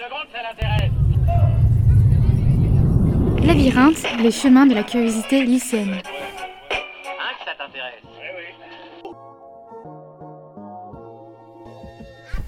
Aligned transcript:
seconde, 0.00 0.26
ça 0.32 0.40
l'intéresse. 0.42 0.92
Labyrinthe, 3.44 4.22
les 4.22 4.30
chemins 4.30 4.66
de 4.66 4.74
la 4.74 4.82
curiosité 4.82 5.44
lycéenne. 5.44 6.00
Hein, 6.70 7.32
que 7.38 7.44
ça 7.44 7.52
t'intéresse 7.58 8.02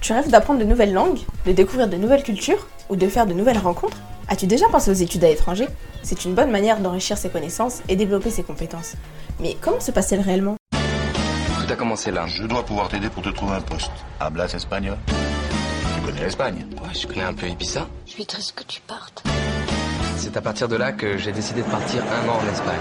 Tu 0.01 0.13
rêves 0.13 0.31
d'apprendre 0.31 0.61
de 0.61 0.65
nouvelles 0.65 0.93
langues, 0.93 1.21
de 1.47 1.53
découvrir 1.53 1.89
de 1.89 1.97
nouvelles 1.97 2.23
cultures 2.23 2.67
ou 2.89 2.97
de 2.97 3.07
faire 3.09 3.27
de 3.27 3.35
nouvelles 3.35 3.59
rencontres? 3.59 3.99
As-tu 4.29 4.47
déjà 4.47 4.69
pensé 4.69 4.91
aux 4.91 4.95
études 4.95 5.23
à 5.25 5.29
l'étranger? 5.29 5.69
C'est 6.03 6.25
une 6.25 6.35
bonne 6.35 6.51
manière 6.51 6.81
d'enrichir 6.81 7.19
ses 7.19 7.29
connaissances 7.29 7.83
et 7.89 7.97
développer 7.97 8.31
ses 8.31 8.43
compétences. 8.43 8.95
Mais 9.41 9.57
comment 9.61 9.81
se 9.81 9.91
passe-t-elle 9.91 10.23
réellement? 10.23 10.57
Tout 10.73 11.73
a 11.73 11.77
commencé 11.77 12.11
là. 12.11 12.27
Je 12.27 12.45
dois 12.45 12.65
pouvoir 12.65 12.89
t'aider 12.89 13.11
pour 13.11 13.23
te 13.23 13.29
trouver 13.29 13.57
un 13.57 13.61
poste. 13.61 13.93
Hablas 14.21 14.55
espagnol 14.55 14.97
connais 16.13 16.25
l'Espagne 16.25 16.67
Ouais, 16.83 16.95
je 16.95 17.07
connais 17.07 17.23
un 17.23 17.35
peu 17.35 17.47
Ibiza. 17.47 17.89
Je 18.07 18.11
suis 18.13 18.27
triste 18.27 18.55
que 18.55 18.65
tu 18.65 18.81
partes. 18.83 19.23
C'est 20.17 20.37
à 20.37 20.41
partir 20.41 20.69
de 20.69 20.77
là 20.77 20.93
que 20.93 21.17
j'ai 21.17 21.33
décidé 21.33 21.63
de 21.63 21.71
partir 21.71 22.03
un 22.05 22.29
an 22.29 22.39
en 22.39 22.49
Espagne. 22.49 22.81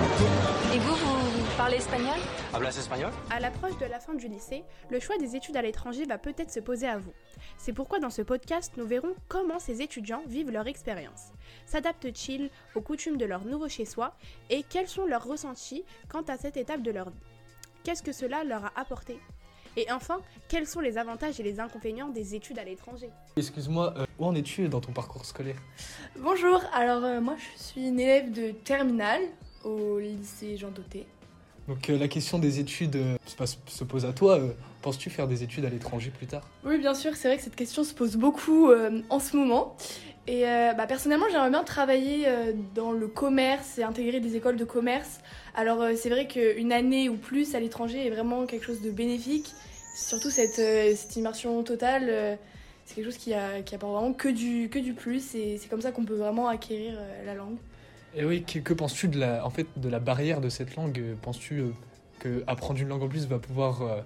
Et 0.75 0.79
vous, 0.79 0.93
vous, 0.95 1.15
vous 1.39 1.57
parlez 1.57 1.77
espagnol? 1.77 2.17
Hablas 2.53 2.69
espagnol? 2.77 3.11
À 3.31 3.39
l'approche 3.39 3.77
de 3.79 3.85
la 3.85 3.99
fin 3.99 4.13
du 4.13 4.27
lycée, 4.27 4.63
le 4.89 4.99
choix 4.99 5.17
des 5.17 5.35
études 5.35 5.57
à 5.57 5.61
l'étranger 5.61 6.05
va 6.05 6.17
peut-être 6.19 6.51
se 6.51 6.59
poser 6.59 6.87
à 6.87 6.97
vous. 6.99 7.13
C'est 7.57 7.73
pourquoi 7.73 7.99
dans 7.99 8.09
ce 8.11 8.21
podcast, 8.21 8.73
nous 8.77 8.85
verrons 8.85 9.15
comment 9.27 9.57
ces 9.59 9.81
étudiants 9.81 10.21
vivent 10.27 10.51
leur 10.51 10.67
expérience, 10.67 11.31
s'adaptent-ils 11.65 12.49
aux 12.75 12.81
coutumes 12.81 13.17
de 13.17 13.25
leur 13.25 13.43
nouveau 13.45 13.67
chez-soi 13.69 14.13
et 14.49 14.63
quels 14.63 14.87
sont 14.87 15.05
leurs 15.05 15.23
ressentis 15.25 15.83
quant 16.09 16.23
à 16.27 16.37
cette 16.37 16.57
étape 16.57 16.81
de 16.83 16.91
leur 16.91 17.09
vie. 17.09 17.19
Qu'est-ce 17.83 18.03
que 18.03 18.11
cela 18.11 18.43
leur 18.43 18.65
a 18.65 18.71
apporté? 18.75 19.19
Et 19.77 19.89
enfin, 19.91 20.19
quels 20.49 20.67
sont 20.67 20.81
les 20.81 20.97
avantages 20.97 21.39
et 21.39 21.43
les 21.43 21.59
inconvénients 21.59 22.09
des 22.09 22.35
études 22.35 22.59
à 22.59 22.63
l'étranger 22.63 23.09
Excuse-moi, 23.37 23.93
euh, 23.97 24.05
où 24.19 24.25
en 24.25 24.35
es-tu 24.35 24.67
dans 24.67 24.81
ton 24.81 24.91
parcours 24.91 25.25
scolaire 25.25 25.55
Bonjour, 26.19 26.61
alors 26.73 27.03
euh, 27.05 27.21
moi 27.21 27.35
je 27.57 27.63
suis 27.63 27.87
une 27.87 27.99
élève 27.99 28.31
de 28.31 28.51
terminale 28.51 29.21
au 29.63 29.97
lycée 29.99 30.57
Jean 30.57 30.71
Doté. 30.71 31.05
Donc 31.69 31.89
euh, 31.89 31.97
la 31.97 32.09
question 32.09 32.37
des 32.37 32.59
études 32.59 32.95
euh, 32.97 33.15
se, 33.25 33.35
passe- 33.35 33.59
se 33.67 33.83
pose 33.85 34.05
à 34.05 34.11
toi. 34.11 34.39
euh, 34.39 34.49
Penses-tu 34.81 35.09
faire 35.11 35.27
des 35.27 35.43
études 35.43 35.63
à 35.63 35.69
l'étranger 35.69 36.09
plus 36.09 36.25
tard? 36.27 36.41
Oui, 36.65 36.77
bien 36.79 36.95
sûr, 36.95 37.15
c'est 37.15 37.27
vrai 37.27 37.37
que 37.37 37.43
cette 37.43 37.55
question 37.55 37.83
se 37.83 37.93
pose 37.93 38.15
beaucoup 38.17 38.71
euh, 38.71 39.01
en 39.09 39.19
ce 39.19 39.37
moment. 39.37 39.77
Et 40.31 40.47
euh, 40.47 40.71
bah, 40.71 40.87
personnellement, 40.87 41.25
j'aimerais 41.29 41.49
bien 41.49 41.65
travailler 41.65 42.23
euh, 42.25 42.53
dans 42.73 42.93
le 42.93 43.09
commerce 43.09 43.77
et 43.77 43.83
intégrer 43.83 44.21
des 44.21 44.37
écoles 44.37 44.55
de 44.55 44.63
commerce. 44.63 45.19
Alors 45.55 45.81
euh, 45.81 45.91
c'est 45.97 46.09
vrai 46.09 46.25
qu'une 46.25 46.71
année 46.71 47.09
ou 47.09 47.17
plus 47.17 47.53
à 47.53 47.59
l'étranger 47.59 48.07
est 48.07 48.09
vraiment 48.09 48.45
quelque 48.45 48.65
chose 48.65 48.81
de 48.81 48.91
bénéfique. 48.91 49.53
Surtout 49.93 50.29
cette, 50.29 50.55
cette 50.95 51.17
immersion 51.17 51.61
totale, 51.63 52.37
c'est 52.85 52.95
quelque 52.95 53.03
chose 53.03 53.17
qui, 53.17 53.33
a, 53.33 53.61
qui 53.61 53.75
apporte 53.75 53.91
vraiment 53.91 54.13
que 54.13 54.29
du, 54.29 54.69
que 54.69 54.79
du 54.79 54.93
plus. 54.93 55.35
Et 55.35 55.57
c'est 55.57 55.67
comme 55.67 55.81
ça 55.81 55.91
qu'on 55.91 56.05
peut 56.05 56.15
vraiment 56.15 56.47
acquérir 56.47 56.97
la 57.25 57.33
langue. 57.33 57.57
Et 58.15 58.23
oui, 58.23 58.43
que, 58.43 58.73
penses-tu 58.73 59.09
de 59.09 59.19
la, 59.19 59.45
en 59.45 59.49
fait, 59.49 59.67
de 59.75 59.89
la 59.89 59.99
barrière 59.99 60.39
de 60.39 60.47
cette 60.47 60.77
langue? 60.77 61.03
Penses-tu 61.21 61.63
que 62.19 62.41
apprendre 62.47 62.79
une 62.79 62.87
langue 62.87 63.03
en 63.03 63.09
plus 63.09 63.27
va 63.27 63.37
pouvoir 63.37 64.05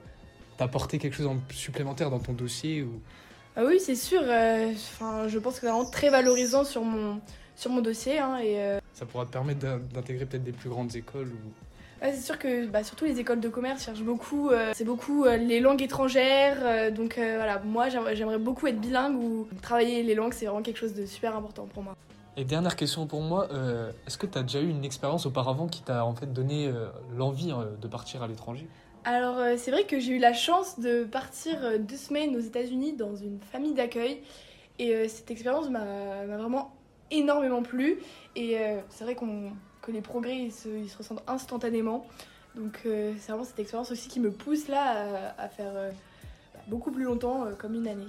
t'apporter 0.58 0.98
quelque 0.98 1.16
chose 1.16 1.28
en 1.28 1.38
supplémentaire 1.52 2.09
dans 2.09 2.20
ton 2.20 2.34
dossier. 2.34 2.84
Ah 3.56 3.64
oui, 3.66 3.80
c'est 3.80 3.95
sûr. 3.95 4.22
euh, 4.23 4.72
Enfin, 4.72 5.28
je 5.28 5.39
pense 5.39 5.56
que 5.56 5.61
c'est 5.61 5.67
vraiment 5.72 5.89
très 5.89 6.09
valorisant 6.09 6.64
sur 6.64 6.84
mon, 6.84 7.20
sur 7.56 7.72
mon 7.72 7.81
dossier. 7.81 8.20
hein, 8.20 8.38
et 8.38 8.59
euh, 8.62 8.80
Ça 8.94 9.06
pourra 9.06 9.25
te 9.25 9.31
permettre 9.31 9.59
d'in- 9.59 9.80
d'intégrer 9.94 10.25
peut-être 10.25 10.44
des 10.44 10.52
plus 10.52 10.70
grandes 10.70 10.94
écoles 10.95 11.30
ou... 11.30 12.03
ouais, 12.06 12.12
c'est 12.14 12.22
sûr 12.22 12.38
que 12.38 12.67
bah, 12.67 12.84
surtout 12.84 13.06
les 13.06 13.20
écoles 13.20 13.39
de 13.39 13.47
commerce 13.50 13.86
cherchent 13.86 14.03
beaucoup. 14.03 14.50
euh, 14.50 14.72
c'est 14.75 14.84
beaucoup 14.84 15.23
euh, 15.25 15.38
les 15.38 15.62
langues 15.62 15.81
étrangères. 15.81 16.58
euh, 16.64 16.92
donc 16.92 17.17
euh, 17.17 17.36
voilà, 17.38 17.59
moi 17.59 17.88
j'aimerais 17.89 18.38
beaucoup 18.39 18.67
être 18.67 18.80
bilingue 18.81 19.16
ou 19.17 19.47
travailler 19.62 20.03
les 20.03 20.16
langues, 20.16 20.34
c'est 20.34 20.45
vraiment 20.47 20.62
quelque 20.62 20.78
chose 20.80 20.94
de 20.94 21.06
super 21.06 21.36
important 21.36 21.66
pour 21.73 21.81
moi. 21.84 21.94
Et 22.38 22.44
dernière 22.44 22.75
question 22.75 23.08
pour 23.08 23.22
moi, 23.22 23.47
euh, 23.52 23.90
est-ce 24.06 24.17
que 24.17 24.28
tu 24.28 24.38
as 24.38 24.42
déjà 24.44 24.59
eu 24.59 24.67
une 24.67 24.84
expérience 24.84 25.25
auparavant 25.25 25.67
qui 25.67 25.81
t'a 25.81 26.03
en 26.03 26.14
fait 26.14 26.34
donné 26.34 26.67
euh, 26.67 26.88
l'envie 27.16 27.53
euh, 27.53 27.64
de 27.81 27.88
partir 27.88 28.22
à 28.24 28.28
l'étranger? 28.28 28.68
Alors 29.06 29.38
euh, 29.38 29.54
c'est 29.56 29.70
vrai 29.70 29.86
que 29.86 30.00
j'ai 30.00 30.14
eu 30.14 30.18
la 30.18 30.34
chance 30.34 30.80
de 30.80 31.04
partir 31.04 31.64
euh, 31.64 31.78
deux 31.78 31.96
semaines 31.96 32.36
aux 32.36 32.40
États-Unis 32.40 32.94
dans 32.94 33.16
une 33.16 33.40
famille 33.40 33.76
d'accueil. 33.76 34.24
Et 34.80 34.96
euh, 34.96 35.08
cette 35.08 35.30
expérience 35.30 35.70
m'a 35.70 36.26
vraiment 36.26 36.74
énormément 37.12 37.62
plu. 37.62 38.00
Et 38.36 38.58
c'est 38.90 39.04
vrai 39.04 39.16
que 39.16 39.92
les 39.92 40.02
progrès 40.02 40.38
ils 40.38 40.52
se, 40.52 40.98
ressentent 40.98 41.24
instantanément. 41.28 42.08
Donc 42.56 42.80
c'est 42.84 43.28
vraiment 43.28 43.44
cette 43.44 43.60
expérience 43.60 43.92
aussi 43.92 44.10
qui 44.10 44.20
me 44.20 44.32
pousse 44.32 44.68
là 44.68 45.34
à, 45.38 45.48
faire 45.48 45.72
beaucoup 46.68 46.92
plus 46.92 47.04
longtemps, 47.04 47.46
comme 47.60 47.76
une 47.76 47.88
année. 47.88 48.08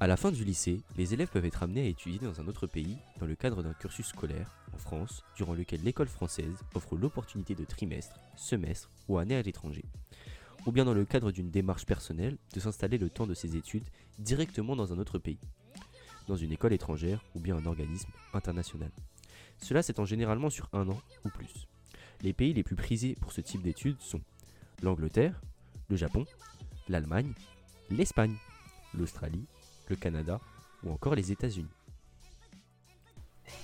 À 0.00 0.06
la 0.06 0.16
fin 0.16 0.30
du 0.30 0.44
lycée, 0.44 0.80
les 0.96 1.12
élèves 1.12 1.28
peuvent 1.28 1.44
être 1.44 1.64
amenés 1.64 1.80
à 1.80 1.88
étudier 1.88 2.20
dans 2.20 2.40
un 2.40 2.46
autre 2.46 2.68
pays 2.68 2.98
dans 3.18 3.26
le 3.26 3.34
cadre 3.34 3.64
d'un 3.64 3.72
cursus 3.72 4.06
scolaire 4.06 4.56
en 4.72 4.78
France, 4.78 5.24
durant 5.34 5.54
lequel 5.54 5.82
l'école 5.82 6.06
française 6.06 6.54
offre 6.74 6.96
l'opportunité 6.96 7.56
de 7.56 7.64
trimestre, 7.64 8.14
semestre 8.36 8.90
ou 9.08 9.18
année 9.18 9.34
à 9.34 9.42
l'étranger. 9.42 9.84
Ou 10.66 10.70
bien 10.70 10.84
dans 10.84 10.94
le 10.94 11.04
cadre 11.04 11.32
d'une 11.32 11.50
démarche 11.50 11.84
personnelle 11.84 12.38
de 12.54 12.60
s'installer 12.60 12.96
le 12.96 13.10
temps 13.10 13.26
de 13.26 13.34
ses 13.34 13.56
études 13.56 13.88
directement 14.20 14.76
dans 14.76 14.92
un 14.92 14.98
autre 14.98 15.18
pays, 15.18 15.40
dans 16.28 16.36
une 16.36 16.52
école 16.52 16.74
étrangère 16.74 17.24
ou 17.34 17.40
bien 17.40 17.56
un 17.56 17.66
organisme 17.66 18.12
international. 18.34 18.92
Cela 19.58 19.82
s'étend 19.82 20.04
généralement 20.04 20.50
sur 20.50 20.68
un 20.72 20.88
an 20.88 21.00
ou 21.24 21.28
plus. 21.28 21.66
Les 22.22 22.32
pays 22.32 22.54
les 22.54 22.62
plus 22.62 22.76
prisés 22.76 23.16
pour 23.20 23.32
ce 23.32 23.40
type 23.40 23.62
d'études 23.62 24.00
sont 24.00 24.20
l'Angleterre, 24.80 25.40
le 25.88 25.96
Japon, 25.96 26.24
l'Allemagne, 26.88 27.32
l'Espagne, 27.90 28.36
l'Australie, 28.94 29.46
le 29.88 29.96
Canada 29.96 30.40
ou 30.84 30.92
encore 30.92 31.14
les 31.14 31.32
États-Unis. 31.32 31.68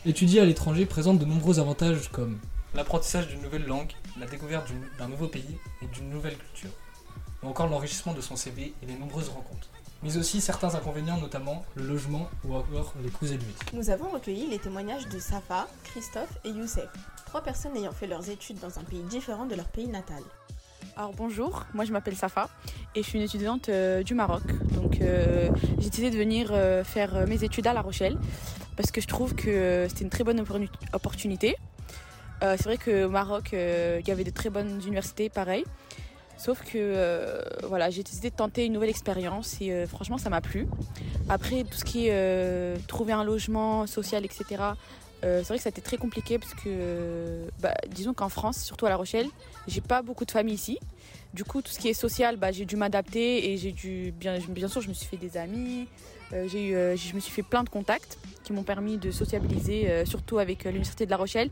Étudier 0.06 0.40
à 0.40 0.44
l'étranger 0.44 0.86
présente 0.86 1.18
de 1.18 1.24
nombreux 1.24 1.58
avantages 1.58 2.10
comme 2.10 2.38
l'apprentissage 2.74 3.28
d'une 3.28 3.42
nouvelle 3.42 3.66
langue, 3.66 3.92
la 4.18 4.26
découverte 4.26 4.70
d'un 4.98 5.08
nouveau 5.08 5.28
pays 5.28 5.58
et 5.82 5.86
d'une 5.86 6.10
nouvelle 6.10 6.36
culture, 6.36 6.70
ou 7.42 7.48
encore 7.48 7.68
l'enrichissement 7.68 8.14
de 8.14 8.20
son 8.20 8.36
CV 8.36 8.74
et 8.82 8.86
les 8.86 8.96
nombreuses 8.96 9.28
rencontres. 9.28 9.68
Mais 10.02 10.16
aussi 10.18 10.40
certains 10.40 10.74
inconvénients, 10.74 11.18
notamment 11.18 11.64
le 11.76 11.86
logement 11.86 12.28
ou 12.44 12.54
encore 12.54 12.92
les 13.02 13.10
coûts 13.10 13.26
élevés. 13.26 13.54
Nous 13.72 13.88
avons 13.90 14.10
recueilli 14.10 14.46
les 14.48 14.58
témoignages 14.58 15.08
de 15.08 15.18
Safa, 15.18 15.66
Christophe 15.84 16.38
et 16.44 16.50
Youssef, 16.50 16.88
trois 17.26 17.42
personnes 17.42 17.76
ayant 17.76 17.92
fait 17.92 18.06
leurs 18.06 18.28
études 18.28 18.58
dans 18.58 18.78
un 18.78 18.84
pays 18.84 19.02
différent 19.02 19.46
de 19.46 19.54
leur 19.54 19.68
pays 19.68 19.88
natal. 19.88 20.22
Alors 20.96 21.12
bonjour, 21.16 21.64
moi 21.74 21.84
je 21.84 21.90
m'appelle 21.92 22.14
Safa 22.14 22.48
et 22.94 23.02
je 23.02 23.08
suis 23.08 23.18
une 23.18 23.24
étudiante 23.24 23.68
euh, 23.68 24.04
du 24.04 24.14
Maroc. 24.14 24.44
Donc 24.74 25.00
euh, 25.00 25.48
j'ai 25.80 25.90
décidé 25.90 26.10
de 26.10 26.16
venir 26.16 26.50
euh, 26.52 26.84
faire 26.84 27.26
mes 27.26 27.42
études 27.42 27.66
à 27.66 27.72
La 27.72 27.80
Rochelle 27.80 28.16
parce 28.76 28.92
que 28.92 29.00
je 29.00 29.08
trouve 29.08 29.34
que 29.34 29.86
c'était 29.88 30.04
une 30.04 30.10
très 30.10 30.22
bonne 30.22 30.40
opportuni- 30.40 30.70
opportunité. 30.92 31.56
C'est 32.42 32.64
vrai 32.64 32.76
qu'au 32.76 33.08
Maroc, 33.08 33.54
euh, 33.54 34.00
il 34.02 34.06
y 34.06 34.10
avait 34.10 34.22
de 34.22 34.28
très 34.30 34.50
bonnes 34.50 34.78
universités, 34.84 35.30
pareil. 35.30 35.64
Sauf 36.36 36.62
que 36.62 37.40
voilà, 37.66 37.88
j'ai 37.90 38.02
décidé 38.02 38.28
de 38.28 38.36
tenter 38.36 38.66
une 38.66 38.74
nouvelle 38.74 38.90
expérience 38.90 39.60
et 39.62 39.86
franchement 39.86 40.18
ça 40.18 40.28
m'a 40.30 40.42
plu. 40.42 40.68
Après 41.28 41.64
tout 41.64 41.78
ce 41.78 41.84
qui 41.84 42.08
est 42.08 42.86
trouver 42.86 43.14
un 43.14 43.24
logement 43.24 43.86
social, 43.86 44.24
etc. 44.26 44.62
euh, 45.24 45.38
c'est 45.38 45.48
vrai 45.48 45.56
que 45.56 45.62
ça 45.62 45.68
a 45.68 45.70
été 45.70 45.80
très 45.80 45.96
compliqué 45.96 46.38
parce 46.38 46.54
que, 46.54 47.46
bah, 47.60 47.74
disons 47.88 48.12
qu'en 48.12 48.28
France, 48.28 48.62
surtout 48.62 48.86
à 48.86 48.90
La 48.90 48.96
Rochelle, 48.96 49.26
j'ai 49.66 49.80
pas 49.80 50.02
beaucoup 50.02 50.24
de 50.24 50.30
famille 50.30 50.54
ici. 50.54 50.78
Du 51.32 51.44
coup, 51.44 51.62
tout 51.62 51.72
ce 51.72 51.78
qui 51.78 51.88
est 51.88 51.94
social, 51.94 52.36
bah, 52.36 52.52
j'ai 52.52 52.66
dû 52.66 52.76
m'adapter 52.76 53.50
et 53.50 53.56
j'ai 53.56 53.72
dû, 53.72 54.12
bien, 54.12 54.38
sûr, 54.68 54.82
je 54.82 54.88
me 54.88 54.94
suis 54.94 55.06
fait 55.06 55.16
des 55.16 55.36
amis, 55.36 55.88
euh, 56.32 56.46
j'ai 56.46 56.68
eu, 56.68 56.74
euh, 56.74 56.96
je 56.96 57.14
me 57.14 57.20
suis 57.20 57.32
fait 57.32 57.42
plein 57.42 57.64
de 57.64 57.70
contacts 57.70 58.18
qui 58.44 58.52
m'ont 58.52 58.62
permis 58.62 58.98
de 58.98 59.10
sociabiliser, 59.10 60.04
surtout 60.04 60.38
avec 60.38 60.64
l'Université 60.64 61.06
de 61.06 61.10
La 61.10 61.16
Rochelle, 61.16 61.48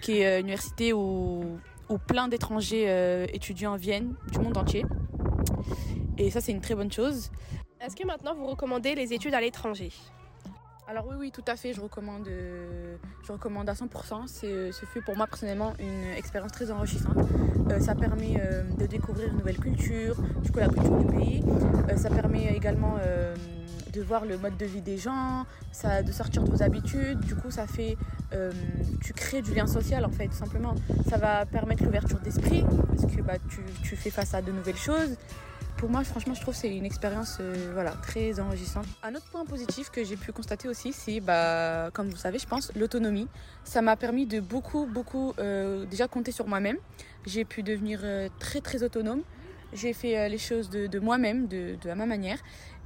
qui 0.00 0.20
est 0.20 0.38
une 0.38 0.46
université 0.46 0.92
où, 0.92 1.58
où 1.88 1.98
plein 1.98 2.28
d'étrangers 2.28 3.26
étudiants 3.32 3.74
viennent 3.74 4.14
du 4.30 4.38
monde 4.38 4.56
entier. 4.56 4.84
Et 6.18 6.30
ça, 6.30 6.40
c'est 6.40 6.52
une 6.52 6.60
très 6.60 6.76
bonne 6.76 6.92
chose. 6.92 7.32
Est-ce 7.80 7.96
que 7.96 8.06
maintenant 8.06 8.34
vous 8.36 8.46
recommandez 8.46 8.94
les 8.94 9.12
études 9.12 9.34
à 9.34 9.40
l'étranger? 9.40 9.90
Alors 10.88 11.04
oui, 11.08 11.16
oui, 11.18 11.30
tout 11.32 11.42
à 11.48 11.56
fait, 11.56 11.72
je 11.72 11.80
recommande, 11.80 12.28
euh, 12.28 12.96
je 13.26 13.32
recommande 13.32 13.68
à 13.68 13.72
100%. 13.72 14.28
C'est, 14.28 14.46
euh, 14.46 14.70
ce 14.70 14.86
fut 14.86 15.02
pour 15.02 15.16
moi 15.16 15.26
personnellement 15.26 15.72
une 15.80 16.04
expérience 16.16 16.52
très 16.52 16.70
enrichissante. 16.70 17.18
Euh, 17.70 17.80
ça 17.80 17.96
permet 17.96 18.40
de 18.78 18.86
découvrir 18.86 19.28
une 19.28 19.38
nouvelle 19.38 19.58
culture, 19.58 20.14
du 20.44 20.52
coup 20.52 20.60
la 20.60 20.68
culture 20.68 20.96
du 20.98 21.06
pays. 21.06 21.42
Ça 21.96 22.08
permet 22.08 22.54
également 22.54 22.98
de 23.92 24.02
voir 24.02 24.26
le 24.26 24.38
mode 24.38 24.56
de 24.56 24.66
vie 24.66 24.82
des 24.82 24.96
gens, 24.96 25.44
de 25.82 26.12
sortir 26.12 26.44
de 26.44 26.50
vos 26.50 26.62
habitudes. 26.62 27.18
Du 27.20 27.34
coup, 27.34 27.50
ça 27.50 27.66
fait, 27.66 27.96
tu 29.02 29.12
crées 29.12 29.42
du 29.42 29.54
lien 29.54 29.66
social 29.66 30.04
en 30.04 30.10
fait, 30.10 30.28
tout 30.28 30.34
simplement. 30.34 30.74
Ça 31.08 31.16
va 31.16 31.46
permettre 31.46 31.82
l'ouverture 31.82 32.20
d'esprit 32.20 32.64
parce 32.88 33.12
que 33.12 33.22
bah, 33.22 33.38
tu 33.82 33.96
fais 33.96 34.10
face 34.10 34.34
à 34.34 34.42
de 34.42 34.52
nouvelles 34.52 34.76
choses. 34.76 35.16
Pour 35.76 35.90
moi, 35.90 36.02
franchement, 36.04 36.32
je 36.32 36.40
trouve 36.40 36.54
que 36.54 36.60
c'est 36.60 36.74
une 36.74 36.86
expérience 36.86 37.36
euh, 37.38 37.70
voilà, 37.74 37.90
très 37.92 38.40
enrichissante. 38.40 38.86
Un 39.02 39.14
autre 39.14 39.26
point 39.30 39.44
positif 39.44 39.90
que 39.90 40.02
j'ai 40.04 40.16
pu 40.16 40.32
constater 40.32 40.68
aussi, 40.68 40.92
c'est, 40.94 41.20
bah, 41.20 41.90
comme 41.92 42.06
vous 42.06 42.14
le 42.14 42.18
savez, 42.18 42.38
je 42.38 42.46
pense, 42.46 42.72
l'autonomie. 42.74 43.28
Ça 43.62 43.82
m'a 43.82 43.94
permis 43.94 44.24
de 44.24 44.40
beaucoup, 44.40 44.86
beaucoup 44.86 45.34
euh, 45.38 45.84
déjà 45.84 46.08
compter 46.08 46.32
sur 46.32 46.46
moi-même. 46.46 46.78
J'ai 47.26 47.44
pu 47.44 47.62
devenir 47.62 48.00
euh, 48.04 48.30
très, 48.38 48.62
très 48.62 48.82
autonome. 48.82 49.20
J'ai 49.74 49.92
fait 49.92 50.18
euh, 50.18 50.28
les 50.28 50.38
choses 50.38 50.70
de, 50.70 50.86
de 50.86 50.98
moi-même, 50.98 51.46
de, 51.46 51.76
de 51.82 51.90
à 51.90 51.94
ma 51.94 52.06
manière. 52.06 52.38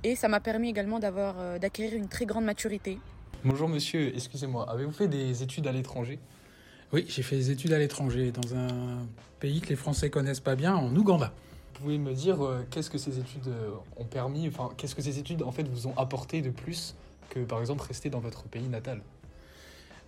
Et 0.03 0.17
ça 0.17 0.27
m'a 0.27 0.41
permis 0.41 0.71
également 0.71 0.99
d'avoir, 0.99 1.37
euh, 1.39 1.59
d'acquérir 1.59 1.95
une 1.95 2.09
très 2.09 2.27
grande 2.27 2.45
maturité 2.45 2.99
Bonjour 3.45 3.69
monsieur, 3.69 4.13
excusez-moi, 4.15 4.69
avez-vous 4.69 4.93
fait 4.93 5.09
des 5.09 5.43
études 5.43 5.67
à 5.67 5.73
l'étranger? 5.73 6.19
Oui, 6.93 7.07
j'ai 7.09 7.23
fait 7.23 7.37
des 7.37 7.51
études 7.51 7.73
à 7.73 7.79
l'étranger, 7.79 8.33
dans 8.33 8.55
un 8.55 9.07
pays 9.39 9.61
que 9.61 9.69
les 9.69 9.77
Français 9.77 10.11
connaissent 10.11 10.41
pas 10.41 10.57
bien, 10.57 10.75
en 10.75 10.95
Ouganda. 10.95 11.33
Vous 11.75 11.85
pouvez 11.85 11.99
me 11.99 12.13
dire 12.13 12.45
euh, 12.45 12.67
qu'est-ce 12.71 12.91
que 12.91 12.99
ces 12.99 13.19
études 13.19 13.49
euh, 13.49 13.71
ont 13.97 14.05
permis, 14.05 14.47
enfin 14.49 14.71
qu'est-ce 14.77 14.95
que 14.95 15.03
ces 15.03 15.19
études 15.19 15.43
en 15.43 15.53
fait 15.53 15.67
vous 15.69 15.87
ont 15.87 15.97
apporté 15.97 16.43
de 16.43 16.51
plus 16.51 16.95
que 17.31 17.41
par 17.41 17.61
exemple 17.61 17.83
rester 17.87 18.11
dans 18.11 18.21
votre 18.21 18.43
pays 18.45 18.69
natal? 18.69 19.01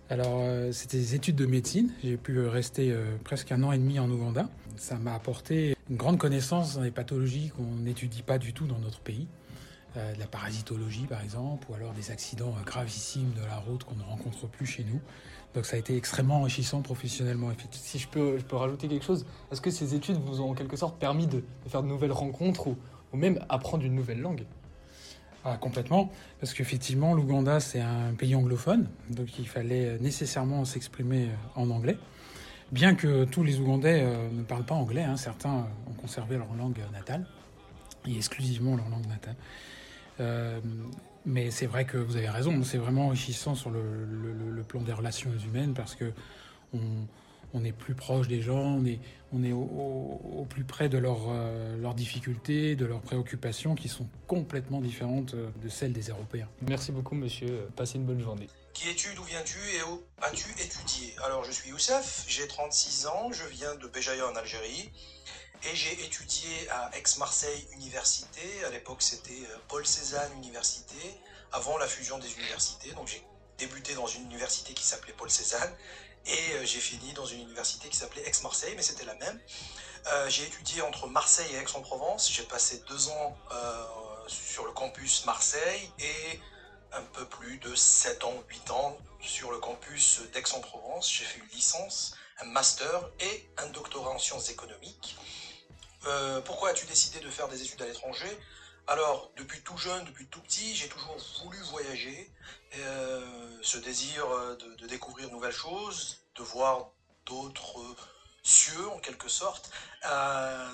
Alors, 0.09 0.41
euh, 0.41 0.71
c'était 0.71 0.97
des 0.97 1.15
études 1.15 1.35
de 1.35 1.45
médecine. 1.45 1.91
J'ai 2.03 2.17
pu 2.17 2.45
rester 2.45 2.93
presque 3.23 3.51
un 3.51 3.63
an 3.63 3.71
et 3.71 3.77
demi 3.77 3.97
en 3.99 4.09
Ouganda. 4.11 4.49
Ça 4.75 4.97
m'a 4.97 5.15
apporté 5.15 5.75
une 5.89 5.95
grande 5.95 6.17
connaissance 6.17 6.75
dans 6.75 6.81
les 6.81 6.91
pathologies 6.91 7.51
qu'on 7.55 7.81
n'étudie 7.83 8.21
pas 8.21 8.37
du 8.37 8.53
tout 8.53 8.67
dans 8.67 8.79
notre 8.79 8.99
pays. 8.99 9.27
Euh, 9.95 10.15
de 10.15 10.19
la 10.19 10.25
parasitologie, 10.25 11.05
par 11.05 11.21
exemple, 11.21 11.67
ou 11.69 11.75
alors 11.75 11.93
des 11.93 12.09
accidents 12.09 12.55
euh, 12.59 12.63
gravissimes 12.63 13.31
de 13.33 13.45
la 13.45 13.57
route 13.57 13.83
qu'on 13.83 13.93
ne 13.93 14.01
rencontre 14.01 14.47
plus 14.47 14.65
chez 14.65 14.83
nous. 14.83 14.99
Donc, 15.53 15.67
ça 15.67 15.75
a 15.75 15.79
été 15.79 15.95
extrêmement 15.95 16.37
enrichissant 16.37 16.81
professionnellement. 16.81 17.51
Si 17.69 17.99
je 17.99 18.07
peux, 18.07 18.39
je 18.39 18.43
peux 18.43 18.55
rajouter 18.55 18.87
quelque 18.87 19.05
chose, 19.05 19.23
est-ce 19.51 19.61
que 19.61 19.69
ces 19.69 19.93
études 19.93 20.17
vous 20.17 20.41
ont 20.41 20.49
en 20.49 20.53
quelque 20.55 20.77
sorte 20.77 20.97
permis 20.97 21.27
de, 21.27 21.43
de 21.63 21.69
faire 21.69 21.83
de 21.83 21.87
nouvelles 21.87 22.11
rencontres 22.11 22.65
ou, 22.65 22.77
ou 23.13 23.17
même 23.17 23.37
apprendre 23.49 23.85
une 23.85 23.93
nouvelle 23.93 24.19
langue? 24.19 24.45
Ah, 25.45 25.57
complètement, 25.57 26.09
parce 26.39 26.55
qu'effectivement, 26.55 27.13
l'Ouganda, 27.13 27.59
c'est 27.59 27.81
un 27.81 28.15
pays 28.17 28.33
anglophone, 28.33 28.89
donc 29.11 29.37
il 29.37 29.47
fallait 29.47 29.99
nécessairement 29.99 30.65
s'exprimer 30.65 31.29
en 31.55 31.69
anglais. 31.69 31.97
Bien 32.71 32.95
que 32.95 33.25
tous 33.25 33.43
les 33.43 33.59
Ougandais 33.59 34.01
euh, 34.01 34.31
ne 34.31 34.41
parlent 34.41 34.65
pas 34.65 34.73
anglais, 34.73 35.03
hein, 35.03 35.17
certains 35.17 35.57
euh, 35.57 35.91
ont 35.91 35.93
conservé 35.93 36.37
leur 36.37 36.51
langue 36.55 36.79
natale, 36.91 37.27
et 38.07 38.15
exclusivement 38.15 38.75
leur 38.75 38.89
langue 38.89 39.05
natale. 39.05 39.35
Euh, 40.19 40.59
mais 41.25 41.51
c'est 41.51 41.65
vrai 41.67 41.85
que 41.85 41.97
vous 41.97 42.17
avez 42.17 42.29
raison, 42.29 42.63
c'est 42.63 42.77
vraiment 42.77 43.07
enrichissant 43.07 43.55
sur 43.55 43.69
le, 43.71 43.81
le- 43.81 44.51
le 44.51 44.63
plan 44.63 44.81
des 44.81 44.93
relations 44.93 45.31
humaines 45.45 45.73
parce 45.73 45.95
que 45.95 46.11
on, 46.73 46.79
on 47.53 47.63
est 47.63 47.71
plus 47.71 47.95
proche 47.95 48.27
des 48.27 48.41
gens, 48.41 48.57
on 48.59 48.85
est, 48.85 48.99
on 49.31 49.43
est 49.43 49.51
au, 49.53 49.61
au- 49.61 50.39
au 50.41 50.45
plus 50.45 50.63
près 50.65 50.89
de 50.89 50.97
leurs 50.97 51.29
euh, 51.29 51.77
leurs 51.77 51.93
difficultés, 51.93 52.75
de 52.75 52.85
leurs 52.85 52.99
préoccupations 53.01 53.73
qui 53.75 53.87
sont 53.87 54.07
complètement 54.27 54.81
différentes 54.81 55.33
euh, 55.35 55.49
de 55.63 55.69
celles 55.69 55.93
des 55.93 56.09
Européens. 56.09 56.49
Merci 56.67 56.91
beaucoup 56.91 57.15
monsieur, 57.15 57.67
passez 57.75 57.97
une 57.97 58.05
bonne 58.05 58.21
journée. 58.21 58.47
Qui 58.73 58.89
es-tu 58.89 59.13
D'où 59.15 59.23
viens-tu 59.23 59.59
Et 59.77 59.83
où 59.83 60.01
as-tu 60.21 60.49
étudié? 60.59 61.13
Alors, 61.23 61.43
je 61.45 61.51
suis 61.51 61.69
Youssef, 61.69 62.25
j'ai 62.27 62.47
36 62.47 63.05
ans, 63.05 63.31
je 63.31 63.45
viens 63.53 63.75
de 63.75 63.87
Béjaïa 63.87 64.27
en 64.27 64.35
Algérie 64.35 64.89
et 65.65 65.75
j'ai 65.75 66.03
étudié 66.03 66.69
à 66.69 66.91
Aix-Marseille 66.97 67.67
Université. 67.73 68.63
À 68.65 68.69
l'époque, 68.69 69.01
c'était 69.01 69.31
euh, 69.31 69.57
Paul 69.67 69.85
Cézanne 69.85 70.31
Université, 70.33 71.19
avant 71.51 71.77
la 71.77 71.87
fusion 71.87 72.17
des 72.17 72.31
universités. 72.33 72.91
Donc, 72.91 73.07
j'ai 73.07 73.25
débuté 73.57 73.93
dans 73.93 74.07
une 74.07 74.23
université 74.25 74.73
qui 74.73 74.83
s'appelait 74.83 75.13
Paul 75.13 75.29
Cézanne 75.29 75.73
et 76.25 76.53
euh, 76.53 76.65
j'ai 76.65 76.79
fini 76.79 77.13
dans 77.13 77.25
une 77.25 77.41
université 77.41 77.87
qui 77.87 77.95
s'appelait 77.95 78.23
Aix-Marseille, 78.23 78.73
mais 78.75 78.81
c'était 78.81 79.05
la 79.05 79.15
même. 79.15 79.39
Euh, 80.07 80.29
j'ai 80.29 80.43
étudié 80.43 80.81
entre 80.81 81.07
Marseille 81.07 81.53
et 81.53 81.57
Aix-en-Provence. 81.57 82.29
J'ai 82.31 82.43
passé 82.43 82.83
deux 82.87 83.09
ans 83.09 83.37
sur 84.27 84.65
le 84.65 84.71
campus 84.71 85.25
Marseille 85.25 85.89
et 85.99 86.39
un 86.93 87.01
peu 87.13 87.25
plus 87.25 87.57
de 87.59 87.73
7 87.73 88.23
ans, 88.23 88.43
8 88.49 88.71
ans 88.71 88.97
sur 89.21 89.51
le 89.51 89.59
campus 89.59 90.21
d'Aix-en-Provence. 90.33 91.11
J'ai 91.11 91.25
fait 91.25 91.39
une 91.39 91.47
licence, 91.47 92.15
un 92.39 92.45
master 92.45 93.09
et 93.19 93.49
un 93.57 93.67
doctorat 93.67 94.11
en 94.11 94.19
sciences 94.19 94.49
économiques. 94.49 95.17
Euh, 96.05 96.41
pourquoi 96.41 96.69
as-tu 96.69 96.85
décidé 96.85 97.19
de 97.19 97.29
faire 97.29 97.47
des 97.47 97.61
études 97.61 97.81
à 97.81 97.85
l'étranger? 97.85 98.37
Alors, 98.87 99.31
depuis 99.37 99.61
tout 99.61 99.77
jeune, 99.77 100.03
depuis 100.05 100.27
tout 100.27 100.41
petit, 100.41 100.75
j'ai 100.75 100.89
toujours 100.89 101.15
voulu 101.43 101.57
voyager. 101.71 102.31
Euh, 102.79 103.57
ce 103.61 103.77
désir 103.77 104.25
euh, 104.29 104.55
de, 104.55 104.87
découvrir 104.87 105.29
de 105.29 105.33
nouvelles 105.33 105.53
choses, 105.53 106.25
de 106.35 106.43
voir 106.43 106.91
d'autres 107.25 107.79
cieux 108.43 108.89
en 108.89 108.99
quelque 108.99 109.29
sorte. 109.29 109.71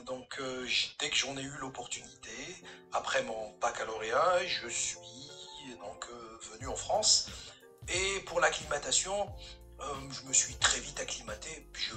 Donc, 0.05 0.41
dès 0.99 1.09
que 1.09 1.15
j'en 1.15 1.37
ai 1.37 1.43
eu 1.43 1.53
l'opportunité, 1.59 2.63
après 2.91 3.21
mon 3.21 3.51
baccalauréat, 3.59 4.47
je 4.47 4.67
suis 4.67 4.97
donc 5.79 6.07
venu 6.51 6.67
en 6.67 6.75
France. 6.75 7.29
Et 7.87 8.21
pour 8.21 8.39
l'acclimatation, 8.39 9.31
je 9.79 10.23
me 10.23 10.33
suis 10.33 10.55
très 10.55 10.79
vite 10.79 10.99
acclimaté. 10.99 11.69
Je 11.73 11.93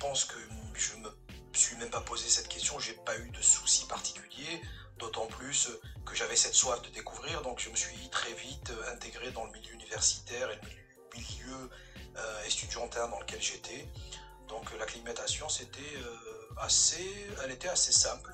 pense 0.00 0.24
que 0.24 0.38
je 0.72 0.96
me 0.96 1.10
suis 1.58 1.76
même 1.76 1.90
pas 1.90 2.00
posé 2.00 2.28
cette 2.28 2.48
question. 2.48 2.78
J'ai 2.78 2.94
pas 2.94 3.16
eu 3.18 3.30
de 3.30 3.42
soucis 3.42 3.86
particuliers, 3.86 4.60
d'autant 4.98 5.26
plus 5.26 5.70
que 6.06 6.14
j'avais 6.14 6.36
cette 6.36 6.54
soif 6.54 6.82
de 6.82 6.88
découvrir. 6.90 7.42
Donc 7.42 7.60
je 7.60 7.70
me 7.70 7.76
suis 7.76 8.08
très 8.10 8.32
vite 8.34 8.70
euh, 8.70 8.92
intégré 8.92 9.30
dans 9.32 9.44
le 9.44 9.52
milieu 9.52 9.72
universitaire 9.72 10.50
et 10.50 10.56
le 10.56 11.18
milieu 11.18 11.70
euh, 12.16 12.44
estudiantin 12.44 13.08
dans 13.08 13.18
lequel 13.18 13.42
j'étais. 13.42 13.88
Donc 14.48 14.70
euh, 14.72 14.78
l'acclimatation, 14.78 15.48
c'était 15.48 15.80
euh, 15.96 16.54
assez, 16.58 17.26
elle 17.42 17.50
était 17.50 17.68
assez 17.68 17.92
simple. 17.92 18.32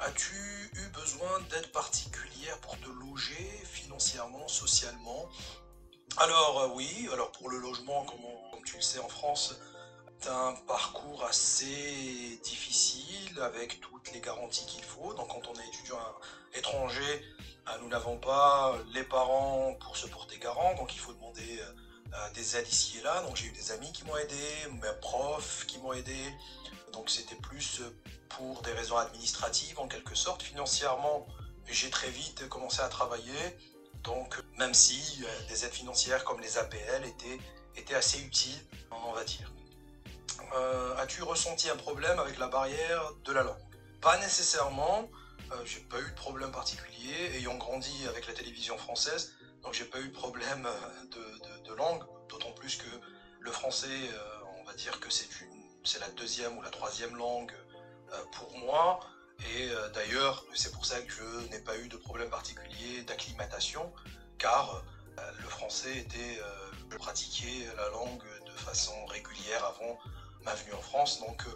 As-tu 0.00 0.34
eu 0.74 0.88
besoin 0.88 1.40
d'aide 1.50 1.70
particulière 1.72 2.58
pour 2.60 2.78
te 2.78 2.88
loger 2.88 3.62
financièrement, 3.64 4.48
socialement? 4.48 5.28
Alors 6.18 6.72
oui, 6.74 7.08
alors 7.12 7.30
pour 7.32 7.48
le 7.48 7.58
logement, 7.58 8.04
comme, 8.04 8.64
tu 8.64 8.76
le 8.76 8.82
sais 8.82 8.98
en 8.98 9.08
France, 9.08 9.54
un 10.28 10.54
parcours 10.66 11.24
assez 11.24 12.40
difficile 12.42 13.40
avec 13.40 13.80
toutes 13.80 14.12
les 14.12 14.20
garanties 14.20 14.66
qu'il 14.66 14.84
faut. 14.84 15.14
Donc 15.14 15.28
quand 15.28 15.48
on 15.48 15.54
est 15.60 15.66
étudiant 15.68 15.98
à 15.98 16.14
l'étranger, 16.54 17.22
euh, 17.68 17.78
nous 17.82 17.88
n'avons 17.88 18.18
pas 18.18 18.76
les 18.92 19.04
parents 19.04 19.74
pour 19.80 19.96
se 19.96 20.06
porter 20.06 20.38
garant, 20.38 20.74
donc 20.74 20.94
il 20.94 20.98
faut 20.98 21.12
demander 21.12 21.60
euh, 21.60 21.72
euh, 22.14 22.30
des 22.34 22.56
aides 22.56 22.68
ici 22.68 22.98
et 22.98 23.02
là. 23.02 23.22
Donc 23.22 23.36
j'ai 23.36 23.46
eu 23.46 23.52
des 23.52 23.72
amis 23.72 23.90
qui 23.92 24.04
m'ont 24.04 24.16
aidé, 24.16 24.36
mes 24.70 24.92
profs 25.00 25.66
qui 25.66 25.78
m'ont 25.78 25.92
aidé. 25.92 26.16
Donc 26.92 27.10
c'était 27.10 27.34
plus 27.34 27.80
euh, 27.80 27.96
pour 28.28 28.62
des 28.62 28.72
raisons 28.72 28.96
administratives 28.96 29.80
en 29.80 29.88
quelque 29.88 30.14
sorte. 30.14 30.42
Financièrement, 30.42 31.26
j'ai 31.66 31.90
très 31.90 32.10
vite 32.10 32.48
commencé 32.48 32.80
à 32.82 32.88
travailler. 32.88 33.58
Donc 34.04 34.40
même 34.58 34.74
si 34.74 35.24
euh, 35.24 35.48
des 35.48 35.64
aides 35.64 35.72
financières 35.72 36.24
comme 36.24 36.40
les 36.40 36.56
APL 36.56 37.04
étaient, 37.04 37.38
étaient 37.76 37.94
assez 37.94 38.20
utiles, 38.20 38.64
on 38.92 39.12
va 39.12 39.24
dire. 39.24 39.50
Euh, 40.54 40.96
As-tu 40.98 41.22
ressenti 41.22 41.68
un 41.68 41.76
problème 41.76 42.18
avec 42.18 42.38
la 42.38 42.46
barrière 42.46 43.12
de 43.24 43.32
la 43.32 43.42
langue? 43.42 43.56
Pas 44.00 44.18
nécessairement. 44.18 45.10
Euh, 45.52 45.56
j'ai 45.64 45.80
pas 45.80 46.00
eu 46.00 46.08
de 46.08 46.14
problème 46.14 46.52
particulier. 46.52 47.36
Ayant 47.36 47.56
grandi 47.56 48.06
avec 48.08 48.26
la 48.26 48.34
télévision 48.34 48.78
française, 48.78 49.32
donc 49.62 49.74
j'ai 49.74 49.84
pas 49.84 49.98
eu 50.00 50.08
de 50.08 50.12
problème 50.12 50.66
euh, 50.66 51.64
de, 51.64 51.74
langue. 51.74 52.04
D'autant 52.28 52.52
plus 52.52 52.76
que 52.76 52.88
le 53.40 53.50
français, 53.50 53.88
euh, 53.88 54.60
on 54.60 54.64
va 54.64 54.74
dire 54.74 55.00
que 55.00 55.08
c'est 55.10 56.00
la 56.00 56.08
deuxième 56.10 56.56
ou 56.56 56.62
la 56.62 56.70
troisième 56.70 57.16
langue 57.16 57.52
pour 58.32 58.56
moi. 58.58 59.00
Et 59.56 59.68
d'ailleurs, 59.92 60.44
c'est 60.54 60.70
pour 60.72 60.86
ça 60.86 61.00
que 61.00 61.10
je 61.10 61.50
n'ai 61.50 61.58
pas 61.58 61.76
eu 61.76 61.88
de 61.88 61.96
problème 61.96 62.30
particulier 62.30 63.02
d'acclimatation, 63.02 63.92
car 64.38 64.84
le 65.16 65.48
français 65.48 65.98
était, 65.98 66.40
pratiquais 66.98 67.66
la 67.76 67.88
langue 67.88 68.22
de 68.46 68.52
façon 68.52 69.04
régulière 69.06 69.64
avant 69.64 69.98
ma 70.44 70.54
venue 70.54 70.74
en 70.74 70.82
France, 70.82 71.20
donc 71.20 71.42
euh, 71.46 71.50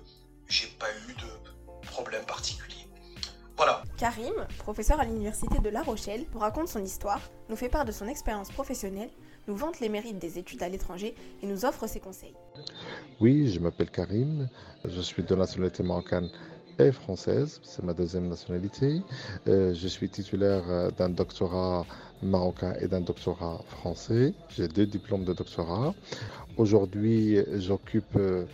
j'ai 0.49 0.69
pas 0.79 0.87
eu 1.09 1.15
de 1.15 1.87
problème 1.87 2.25
particulier. 2.25 2.87
Voilà. 3.57 3.83
Karim, 3.97 4.47
professeur 4.59 5.01
à 5.01 5.05
l'université 5.05 5.59
de 5.59 5.69
La 5.69 5.83
Rochelle, 5.83 6.25
nous 6.33 6.39
raconte 6.39 6.69
son 6.69 6.83
histoire, 6.85 7.21
nous 7.49 7.57
fait 7.57 7.69
part 7.69 7.85
de 7.85 7.93
son 7.93 8.07
expérience 8.07 8.51
professionnelle, 8.51 9.11
nous 9.49 9.57
vante 9.57 9.81
les 9.81 9.89
mérites 9.89 10.19
des 10.19 10.39
études 10.39 10.63
à 10.63 10.69
l'étranger 10.69 11.15
et 11.43 11.47
nous 11.47 11.65
offre 11.65 11.87
ses 11.89 11.99
conseils. 11.99 12.35
Oui, 13.21 13.51
je 13.51 13.59
m'appelle 13.59 13.91
Karim, 13.91 14.49
je 14.85 15.01
suis 15.01 15.25
de 15.25 15.35
nationalité 15.35 15.83
marocaine 15.83 16.31
et 16.79 16.93
française, 16.93 17.61
c'est 17.65 17.83
ma 17.83 17.93
deuxième 17.93 18.29
nationalité. 18.29 19.03
Euh, 19.49 19.75
je 19.75 19.89
suis 19.89 20.09
titulaire 20.09 20.63
euh, 20.69 20.91
d'un 20.93 21.09
doctorat 21.09 21.85
marocain 22.23 22.75
et 22.81 22.87
d'un 22.87 23.01
doctorat 23.01 23.61
français. 23.67 24.33
J'ai 24.51 24.69
deux 24.69 24.87
diplômes 24.87 25.25
de 25.25 25.33
doctorat. 25.33 25.95
Aujourd'hui, 26.57 27.39
j'occupe 27.55 28.15
euh, 28.17 28.45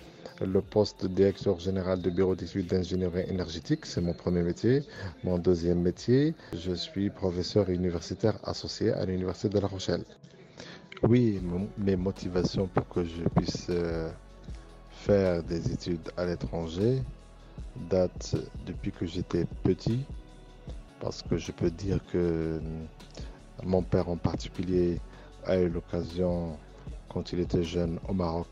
le 0.40 0.60
poste 0.60 1.02
de 1.02 1.08
directeur 1.08 1.58
général 1.60 2.00
du 2.00 2.10
bureau 2.10 2.34
d'études 2.34 2.66
d'ingénierie 2.66 3.24
énergétique, 3.28 3.86
c'est 3.86 4.00
mon 4.00 4.14
premier 4.14 4.42
métier. 4.42 4.82
Mon 5.22 5.38
deuxième 5.38 5.80
métier, 5.80 6.34
je 6.56 6.72
suis 6.72 7.10
professeur 7.10 7.70
universitaire 7.70 8.38
associé 8.44 8.92
à 8.92 9.04
l'Université 9.04 9.48
de 9.48 9.58
La 9.60 9.68
Rochelle. 9.68 10.04
Oui, 11.02 11.40
mes 11.78 11.96
motivations 11.96 12.66
pour 12.66 12.88
que 12.88 13.04
je 13.04 13.22
puisse 13.36 13.66
euh, 13.70 14.10
faire 14.90 15.42
des 15.42 15.72
études 15.72 16.10
à 16.16 16.24
l'étranger 16.24 17.02
datent 17.90 18.36
depuis 18.66 18.90
que 18.92 19.04
j'étais 19.06 19.44
petit, 19.62 20.04
parce 21.00 21.22
que 21.22 21.36
je 21.36 21.52
peux 21.52 21.70
dire 21.70 21.98
que 22.12 22.60
mon 23.62 23.82
père 23.82 24.08
en 24.08 24.16
particulier 24.16 24.98
a 25.44 25.58
eu 25.58 25.68
l'occasion, 25.68 26.56
quand 27.08 27.32
il 27.32 27.40
était 27.40 27.64
jeune 27.64 27.98
au 28.08 28.14
Maroc, 28.14 28.48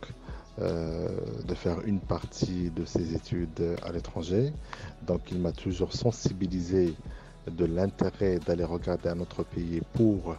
euh, 0.60 1.08
de 1.46 1.54
faire 1.54 1.80
une 1.86 2.00
partie 2.00 2.70
de 2.70 2.84
ses 2.84 3.14
études 3.14 3.76
à 3.82 3.90
l'étranger. 3.90 4.52
Donc 5.06 5.30
il 5.30 5.38
m'a 5.38 5.52
toujours 5.52 5.92
sensibilisé 5.94 6.94
de 7.50 7.64
l'intérêt 7.64 8.38
d'aller 8.38 8.64
regarder 8.64 9.08
un 9.08 9.20
autre 9.20 9.44
pays 9.44 9.80
pour 9.94 10.36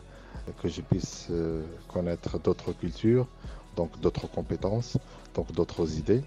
que 0.62 0.68
je 0.68 0.82
puisse 0.82 1.28
euh, 1.32 1.64
connaître 1.88 2.40
d'autres 2.40 2.74
cultures, 2.74 3.28
donc 3.76 4.00
d'autres 4.02 4.28
compétences, 4.28 4.98
donc 5.34 5.52
d'autres 5.52 5.98
idées. 5.98 6.22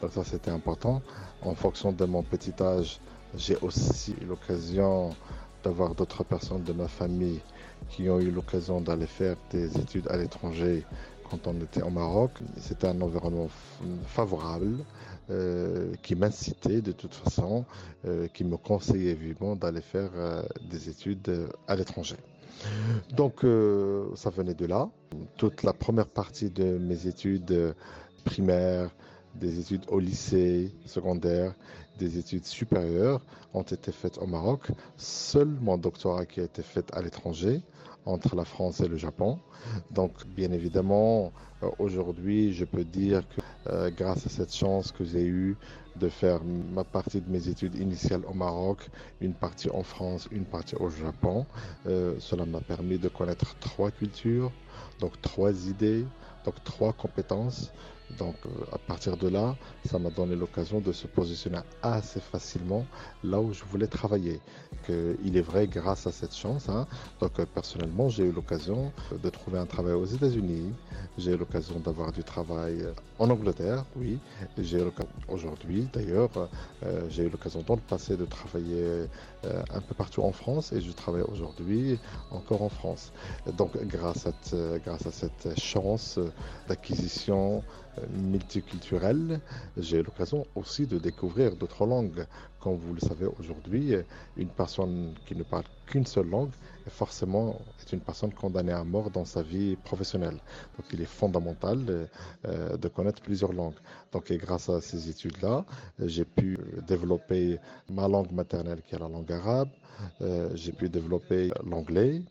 Donc 0.00 0.12
ça 0.12 0.24
c'était 0.24 0.50
important. 0.50 1.02
En 1.42 1.54
fonction 1.54 1.92
de 1.92 2.04
mon 2.04 2.22
petit 2.22 2.54
âge, 2.60 2.98
j'ai 3.36 3.56
aussi 3.56 4.14
eu 4.20 4.24
l'occasion 4.24 5.10
d'avoir 5.62 5.94
d'autres 5.94 6.24
personnes 6.24 6.62
de 6.62 6.72
ma 6.72 6.88
famille 6.88 7.40
qui 7.90 8.08
ont 8.08 8.20
eu 8.20 8.30
l'occasion 8.30 8.80
d'aller 8.80 9.06
faire 9.06 9.36
des 9.50 9.76
études 9.78 10.08
à 10.08 10.16
l'étranger 10.16 10.84
quand 11.30 11.46
on 11.46 11.54
était 11.60 11.82
au 11.82 11.90
Maroc. 11.90 12.32
C'était 12.58 12.88
un 12.88 13.00
environnement 13.00 13.48
favorable 14.06 14.84
euh, 15.30 15.92
qui 16.02 16.14
m'incitait 16.14 16.80
de 16.80 16.92
toute 16.92 17.14
façon, 17.14 17.64
euh, 18.06 18.28
qui 18.28 18.44
me 18.44 18.56
conseillait 18.56 19.14
vivement 19.14 19.56
d'aller 19.56 19.82
faire 19.82 20.10
euh, 20.16 20.42
des 20.70 20.88
études 20.88 21.48
à 21.66 21.76
l'étranger. 21.76 22.16
Donc 23.14 23.46
ça 24.16 24.30
venait 24.30 24.54
de 24.54 24.66
là. 24.66 24.88
Toute 25.36 25.62
la 25.62 25.72
première 25.72 26.08
partie 26.08 26.50
de 26.50 26.76
mes 26.78 27.06
études 27.06 27.72
primaires, 28.24 28.90
des 29.36 29.60
études 29.60 29.84
au 29.88 30.00
lycée, 30.00 30.72
secondaire, 30.84 31.54
des 31.98 32.18
études 32.18 32.46
supérieures 32.46 33.20
ont 33.54 33.62
été 33.62 33.92
faites 33.92 34.18
au 34.18 34.26
Maroc. 34.26 34.68
Seul 34.96 35.48
mon 35.60 35.76
doctorat 35.78 36.26
qui 36.26 36.40
a 36.40 36.44
été 36.44 36.62
fait 36.62 36.90
à 36.94 37.00
l'étranger, 37.02 37.60
entre 38.08 38.34
la 38.34 38.44
France 38.44 38.80
et 38.80 38.88
le 38.88 38.96
Japon. 38.96 39.38
Donc, 39.90 40.26
bien 40.26 40.50
évidemment, 40.52 41.32
euh, 41.62 41.70
aujourd'hui, 41.78 42.52
je 42.52 42.64
peux 42.64 42.84
dire 42.84 43.22
que 43.28 43.40
euh, 43.68 43.90
grâce 43.90 44.26
à 44.26 44.30
cette 44.30 44.54
chance 44.54 44.92
que 44.92 45.04
j'ai 45.04 45.26
eue 45.26 45.56
de 45.96 46.08
faire 46.08 46.42
ma 46.44 46.84
partie 46.84 47.20
de 47.20 47.30
mes 47.30 47.48
études 47.48 47.74
initiales 47.74 48.24
au 48.26 48.32
Maroc, 48.32 48.88
une 49.20 49.34
partie 49.34 49.68
en 49.70 49.82
France, 49.82 50.26
une 50.30 50.46
partie 50.46 50.76
au 50.76 50.88
Japon, 50.88 51.46
euh, 51.86 52.14
cela 52.18 52.46
m'a 52.46 52.60
permis 52.60 52.98
de 52.98 53.08
connaître 53.08 53.58
trois 53.58 53.90
cultures, 53.90 54.52
donc 55.00 55.20
trois 55.20 55.68
idées, 55.68 56.06
donc 56.44 56.62
trois 56.64 56.92
compétences. 56.92 57.72
Donc 58.16 58.36
à 58.72 58.78
partir 58.78 59.16
de 59.16 59.28
là, 59.28 59.56
ça 59.84 59.98
m'a 59.98 60.10
donné 60.10 60.34
l'occasion 60.34 60.80
de 60.80 60.92
se 60.92 61.06
positionner 61.06 61.58
assez 61.82 62.20
facilement 62.20 62.86
là 63.22 63.40
où 63.40 63.52
je 63.52 63.64
voulais 63.64 63.86
travailler. 63.86 64.40
Il 64.88 65.36
est 65.36 65.42
vrai 65.42 65.66
grâce 65.66 66.06
à 66.06 66.12
cette 66.12 66.34
chance. 66.34 66.68
Hein. 66.68 66.86
donc 67.20 67.44
personnellement, 67.54 68.08
j'ai 68.08 68.24
eu 68.24 68.32
l'occasion 68.32 68.92
de 69.22 69.28
trouver 69.30 69.58
un 69.58 69.66
travail 69.66 69.92
aux 69.92 70.06
États-Unis. 70.06 70.72
J'ai 71.18 71.32
eu 71.32 71.36
l'occasion 71.36 71.78
d'avoir 71.80 72.12
du 72.12 72.24
travail 72.24 72.86
en 73.18 73.30
Angleterre, 73.30 73.84
oui. 73.96 74.18
J'ai 74.56 74.82
aujourd'hui, 75.28 75.88
d'ailleurs, 75.92 76.30
euh, 76.84 77.02
j'ai 77.10 77.24
eu 77.24 77.28
l'occasion 77.28 77.62
dans 77.66 77.74
le 77.74 77.80
passé 77.80 78.16
de 78.16 78.24
travailler 78.24 79.08
euh, 79.44 79.62
un 79.70 79.80
peu 79.80 79.94
partout 79.94 80.22
en 80.22 80.32
France 80.32 80.72
et 80.72 80.80
je 80.80 80.92
travaille 80.92 81.22
aujourd'hui 81.22 81.98
encore 82.30 82.62
en 82.62 82.68
France. 82.68 83.12
Donc 83.56 83.76
grâce 83.86 84.26
à, 84.26 84.32
grâce 84.78 85.06
à 85.06 85.10
cette 85.10 85.58
chance 85.58 86.18
d'acquisition 86.68 87.62
multiculturelle, 88.10 89.40
j'ai 89.76 90.02
l'occasion 90.02 90.46
aussi 90.54 90.86
de 90.86 90.98
découvrir 90.98 91.56
d'autres 91.56 91.86
langues. 91.86 92.26
Comme 92.60 92.76
vous 92.76 92.94
le 92.94 93.00
savez 93.00 93.26
aujourd'hui, 93.38 93.94
une 94.36 94.48
personne 94.48 95.14
qui 95.26 95.34
ne 95.34 95.42
parle 95.42 95.64
qu'une 95.86 96.06
seule 96.06 96.28
langue 96.28 96.50
forcément 96.88 97.60
est 97.80 97.92
une 97.92 98.00
personne 98.00 98.32
condamnée 98.32 98.72
à 98.72 98.84
mort 98.84 99.10
dans 99.10 99.24
sa 99.24 99.42
vie 99.42 99.76
professionnelle. 99.76 100.38
Donc 100.76 100.86
il 100.92 101.00
est 101.00 101.12
fondamental 101.20 102.08
euh, 102.46 102.76
de 102.76 102.88
connaître 102.88 103.22
plusieurs 103.22 103.52
langues. 103.52 103.78
Donc 104.12 104.32
grâce 104.32 104.68
à 104.68 104.80
ces 104.80 105.08
études-là, 105.08 105.64
j'ai 106.00 106.24
pu 106.24 106.58
développer 106.86 107.58
ma 107.90 108.08
langue 108.08 108.32
maternelle 108.32 108.82
qui 108.86 108.94
est 108.94 108.98
la 108.98 109.08
langue 109.08 109.30
arabe, 109.32 109.68
euh, 110.20 110.50
j'ai 110.54 110.72
pu 110.72 110.88
développer 110.88 111.50
l'anglais, 111.64 112.22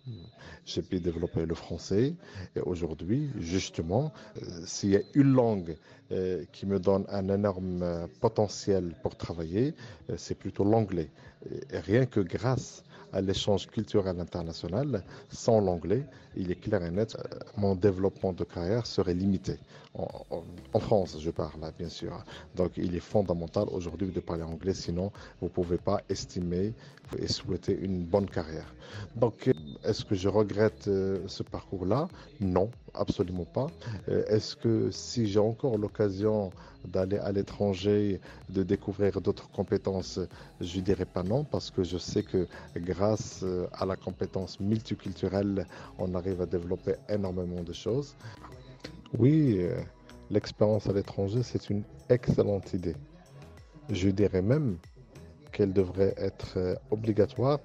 j'ai 0.65 0.81
pu 0.81 0.99
développer 0.99 1.45
le 1.45 1.55
français. 1.55 2.13
Et 2.55 2.59
aujourd'hui, 2.61 3.29
justement, 3.39 4.13
euh, 4.41 4.61
s'il 4.65 4.91
y 4.91 4.97
a 4.97 5.01
une 5.13 5.33
langue 5.33 5.77
euh, 6.11 6.45
qui 6.51 6.65
me 6.65 6.79
donne 6.79 7.05
un 7.09 7.29
énorme 7.29 8.07
potentiel 8.21 8.93
pour 9.03 9.15
travailler, 9.15 9.73
c'est 10.15 10.35
plutôt 10.35 10.63
l'anglais. 10.63 11.09
Rien 11.71 12.05
que 12.05 12.19
grâce 12.19 12.83
l'échange 13.21 13.67
culturel 13.67 14.19
international, 14.19 15.03
sans 15.29 15.59
l'anglais, 15.59 16.05
il 16.35 16.51
est 16.51 16.55
clair 16.55 16.83
et 16.83 16.91
net, 16.91 17.15
euh, 17.15 17.37
mon 17.57 17.75
développement 17.75 18.33
de 18.33 18.43
carrière 18.43 18.85
serait 18.85 19.13
limité. 19.13 19.57
En, 20.73 20.79
France, 20.79 21.17
je 21.19 21.31
parle, 21.31 21.63
hein, 21.63 21.71
bien 21.77 21.89
sûr. 21.89 22.23
Donc, 22.55 22.73
il 22.77 22.95
est 22.95 22.99
fondamental 22.99 23.65
aujourd'hui 23.71 24.11
de 24.11 24.19
parler 24.19 24.43
anglais, 24.43 24.75
sinon, 24.75 25.11
vous 25.41 25.47
ne 25.47 25.51
pouvez 25.51 25.77
pas 25.77 26.01
estimer 26.07 26.73
et 27.17 27.27
souhaiter 27.27 27.75
une 27.81 28.03
bonne 28.03 28.29
carrière. 28.29 28.75
Donc, 29.15 29.49
est-ce 29.83 30.05
que 30.05 30.13
je 30.13 30.29
regrette 30.29 30.87
euh, 30.87 31.19
ce 31.27 31.41
parcours-là? 31.41 32.07
Non, 32.39 32.69
absolument 32.99 33.45
pas. 33.45 33.67
Euh, 34.09 34.25
est-ce 34.27 34.55
que 34.55 34.91
si 34.91 35.27
j'ai 35.27 35.39
encore 35.39 35.77
l'occasion 35.77 36.51
d'aller 36.85 37.17
à 37.17 37.31
l'étranger, 37.31 38.19
de 38.49 38.63
découvrir 38.63 39.19
d'autres 39.21 39.49
compétences, 39.51 40.19
je 40.61 40.79
dirais 40.79 41.05
pas 41.05 41.23
non, 41.23 41.43
parce 41.43 41.71
que 41.71 41.83
je 41.83 41.97
sais 41.97 42.23
que 42.23 42.47
grâce 42.77 43.41
euh, 43.43 43.67
à 43.73 43.85
la 43.85 43.95
compétence 43.95 44.59
multiculturelle, 44.59 45.65
on 45.97 46.13
arrive 46.15 46.41
à 46.41 46.45
développer 46.45 46.95
énormément 47.09 47.63
de 47.63 47.73
choses. 47.73 48.15
Oui, 49.17 49.61
l'expérience 50.29 50.87
à 50.87 50.93
l'étranger, 50.93 51.41
c'est 51.41 51.69
une 51.69 51.83
excellente 52.09 52.73
idée. 52.73 52.95
Je 53.89 54.09
dirais 54.09 54.41
même 54.41 54.77
qu'elle 55.53 55.71
devrait 55.71 56.13
être 56.17 56.77
obligatoire. 56.91 57.59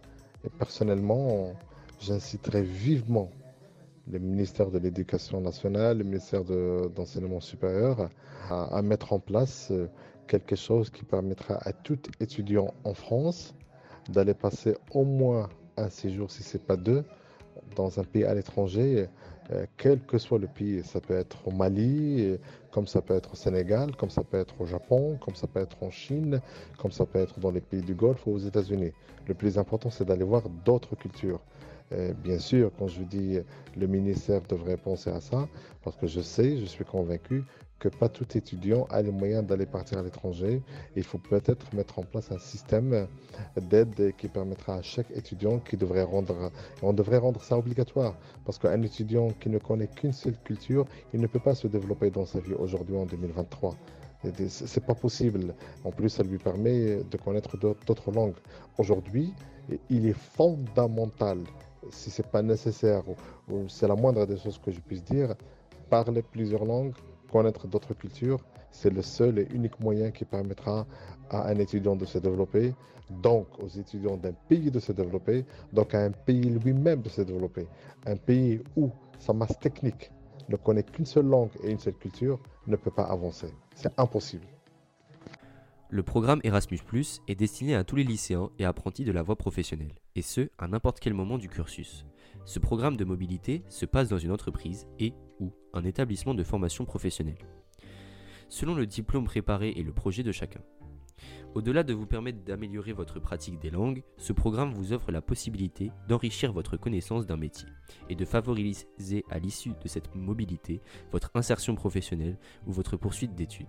Et 0.45 0.51
personnellement, 0.51 1.53
j'inciterai 2.01 2.63
vivement 2.63 3.31
le 4.11 4.19
ministère 4.19 4.71
de 4.71 4.79
l'Éducation 4.79 5.41
nationale, 5.41 5.99
le 5.99 6.05
ministère 6.05 6.45
d'Enseignement 6.45 7.41
supérieur 7.41 8.09
à, 8.51 8.83
mettre 8.83 9.13
en 9.13 9.21
place 9.21 9.69
euh, 9.71 9.87
quelque 10.27 10.57
chose 10.57 10.91
qui 10.91 11.05
permettra 11.05 11.57
à 11.67 11.73
tout 11.73 11.99
étudiant 12.21 12.75
en 12.85 12.95
France 12.95 13.55
d'aller 14.09 14.35
passer 14.35 14.77
au 14.91 15.05
moins 15.05 15.49
un 15.77 15.89
séjour, 15.89 16.31
si 16.31 16.43
ce 16.43 16.59
n'est 16.59 16.65
pas 16.65 16.77
deux, 16.77 17.05
dans 17.77 18.01
un 18.01 18.05
pays 18.05 18.25
à 18.25 18.35
l'étranger, 18.35 19.09
euh, 19.53 19.67
quel 19.77 20.01
que 20.01 20.19
soit 20.19 20.39
le 20.39 20.49
pays. 20.49 20.83
Ça 20.83 21.01
peut 21.01 21.15
être 21.15 21.47
au 21.47 21.53
Mali, 21.53 22.39
comme 22.73 22.87
ça 22.87 23.01
peut 23.01 23.15
être 23.15 23.33
au 23.33 23.37
Sénégal, 23.37 23.95
comme 23.97 24.11
ça 24.11 24.25
peut 24.25 24.39
être 24.39 24.61
au 24.61 24.67
Japon, 24.67 25.19
comme 25.25 25.37
ça 25.37 25.47
peut 25.47 25.61
être 25.61 25.83
en 25.83 25.91
Chine, 25.91 26.41
comme 26.79 26.91
ça 26.91 27.07
peut 27.07 27.21
être 27.21 27.39
dans 27.39 27.51
les 27.51 27.61
pays 27.61 27.83
du 27.83 27.95
Golfe 27.95 28.27
ou 28.27 28.33
aux 28.33 28.39
États-Unis. 28.39 28.93
Le 29.27 29.35
plus 29.35 29.59
important, 29.59 29.91
c'est 29.91 30.05
d'aller 30.05 30.25
voir 30.25 30.49
d'autres 30.65 30.97
cultures. 30.97 31.41
Euh, 31.93 32.13
bien 32.15 32.39
sûr, 32.39 32.71
quand 32.79 32.89
je 32.89 33.03
dis 33.03 33.39
le 33.77 33.87
ministère 33.87 34.41
devrait 34.43 34.77
penser 34.77 35.11
à 35.11 35.21
ça, 35.21 35.49
parce 35.83 35.97
que 35.97 36.07
je 36.07 36.21
sais, 36.21 36.59
je 36.59 36.65
suis 36.65 36.85
convaincu 36.85 37.45
que 37.79 37.89
pas 37.89 38.09
tout 38.09 38.37
étudiant 38.37 38.87
a 38.91 39.03
les 39.03 39.11
moyens 39.11 39.45
d'aller 39.45 39.67
partir 39.67 39.99
à 39.99 40.03
l'étranger. 40.03 40.63
Il 40.95 41.03
faut 41.03 41.19
peut-être 41.19 41.75
mettre 41.75 41.99
en 41.99 42.05
place 42.05 42.31
un 42.31 42.39
système 42.39 43.09
d'aide 43.57 44.15
qui 44.17 44.29
permettra 44.29 44.77
à 44.77 44.83
chaque 44.83 45.11
étudiant 45.11 45.59
qui 45.59 45.77
devrait 45.77 46.05
rendre, 46.05 46.53
on 46.81 46.93
devrait 46.93 47.19
rendre 47.19 47.43
ça 47.43 47.59
obligatoire, 47.59 48.17
parce 48.45 48.57
qu'un 48.57 48.81
étudiant 48.83 49.31
qui 49.41 49.49
ne 49.49 49.59
connaît 49.59 49.89
qu'une 49.89 50.13
seule 50.13 50.39
culture, 50.45 50.87
il 51.13 51.21
ne 51.21 51.27
peut 51.27 51.41
pas 51.41 51.57
se 51.57 51.67
développer 51.67 52.11
dans 52.11 52.25
sa 52.25 52.39
vie 52.39 52.55
aujourd'hui 52.55 52.97
en 52.97 53.05
2023. 53.05 53.75
C'est 54.47 54.87
pas 54.87 54.95
possible. 54.95 55.53
En 55.83 55.91
plus, 55.91 56.09
ça 56.09 56.23
lui 56.23 56.39
permet 56.39 57.03
de 57.03 57.17
connaître 57.17 57.57
d'autres 57.59 58.13
langues. 58.13 58.37
Aujourd'hui, 58.79 59.35
il 59.91 60.07
est 60.07 60.17
fondamental 60.17 61.39
si 61.91 62.11
c'est 62.11 62.27
pas 62.27 62.43
nécessaire 62.43 63.03
ou, 63.09 63.69
c'est 63.69 63.89
la 63.89 63.95
moindre 63.95 64.27
des 64.27 64.37
choses 64.37 64.59
que 64.59 64.71
je 64.71 64.81
puisse 64.81 65.05
dire, 65.05 65.35
parler 65.91 66.23
plusieurs 66.23 66.65
langues, 66.65 66.95
connaître 67.31 67.67
d'autres 67.67 67.95
cultures, 67.95 68.41
c'est 68.71 68.91
le 68.91 69.03
seul 69.03 69.39
et 69.39 69.49
unique 69.53 69.79
moyen 69.81 70.11
qui 70.11 70.25
permettra 70.25 70.87
à 71.31 71.49
un 71.49 71.59
étudiant 71.59 71.97
de 71.97 72.05
se 72.05 72.19
développer, 72.19 72.75
donc 73.11 73.47
aux 73.59 73.69
étudiants 73.69 74.17
d'un 74.17 74.33
pays 74.49 74.71
de 74.71 74.81
se 74.81 74.93
développer, 74.93 75.45
donc 75.73 75.95
à 75.95 76.03
un 76.03 76.11
pays 76.11 76.45
lui-même 76.45 77.03
de 77.03 77.09
se 77.09 77.23
développer. 77.23 77.67
Un 78.07 78.17
pays 78.17 78.63
où 78.77 78.91
sa 79.19 79.33
masse 79.33 79.59
technique 79.59 80.11
ne 80.49 80.57
connaît 80.57 80.83
qu'une 80.83 81.07
seule 81.07 81.27
langue 81.27 81.51
et 81.63 81.71
une 81.71 81.79
seule 81.79 81.95
culture 81.95 82.39
ne 82.67 82.77
peut 82.77 82.91
pas 82.91 83.05
avancer. 83.05 83.53
C'est 83.75 83.93
impossible. 83.99 84.47
Le 85.95 86.03
programme 86.03 86.41
Erasmus⁇ 86.43 86.79
est 87.29 87.35
destiné 87.35 87.75
à 87.75 87.85
tous 87.85 87.97
les 87.97 88.03
lycéens 88.03 88.49
et 88.59 88.65
apprentis 88.65 89.05
de 89.05 89.13
la 89.13 89.21
voie 89.21 89.37
professionnelle, 89.37 89.93
et 90.15 90.23
ce, 90.23 90.49
à 90.57 90.67
n'importe 90.67 91.01
quel 91.01 91.13
moment 91.13 91.37
du 91.37 91.51
cursus. 91.51 92.07
Ce 92.47 92.59
programme 92.59 92.97
de 92.97 93.05
mobilité 93.05 93.63
se 93.69 93.85
passe 93.85 94.09
dans 94.09 94.17
une 94.17 94.31
entreprise 94.31 94.87
et 94.99 95.13
ou 95.39 95.53
un 95.75 95.85
établissement 95.85 96.33
de 96.33 96.45
formation 96.45 96.87
professionnelle, 96.87 97.47
selon 98.49 98.75
le 98.75 98.87
diplôme 98.87 99.27
préparé 99.27 99.75
et 99.77 99.83
le 99.83 99.93
projet 99.93 100.23
de 100.23 100.33
chacun. 100.33 100.63
Au-delà 101.55 101.83
de 101.83 101.93
vous 101.93 102.07
permettre 102.07 102.43
d'améliorer 102.43 102.95
votre 102.95 103.21
pratique 103.21 103.59
des 103.59 103.69
langues, 103.69 104.03
ce 104.17 104.33
programme 104.33 104.73
vous 104.73 104.95
offre 104.95 105.13
la 105.13 105.21
possibilité 105.21 105.91
d'enrichir 106.09 106.55
votre 106.55 106.79
connaissance 106.79 107.27
d'un 107.27 107.37
métier 107.37 107.69
et 108.09 108.15
de 108.15 108.25
favoriser 108.25 109.27
à 109.29 109.39
l'issue 109.39 109.75
de 109.83 109.89
cette 109.89 110.15
mobilité 110.15 110.81
votre 111.11 111.31
insertion 111.35 111.75
professionnelle 111.75 112.39
ou 112.67 112.73
votre 112.73 112.97
poursuite 112.97 113.35
d'études. 113.35 113.69